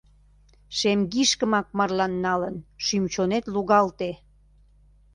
Шемгишкымак 0.77 1.67
марлан 1.77 2.13
налын, 2.25 2.55
шӱм-чонет 2.85 3.45
лугалте. 3.53 4.11